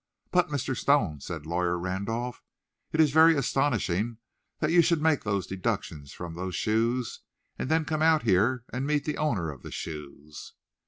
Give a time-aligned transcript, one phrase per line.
[0.31, 0.75] "But, Mr.
[0.75, 2.41] Stone," said Lawyer Randolph,
[2.91, 4.17] "it is very astonishing
[4.57, 7.19] that you should make those deductions from those shoes,
[7.59, 10.53] and then come out here and meet the owner of the shoes."